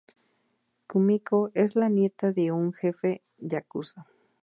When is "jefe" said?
2.73-3.21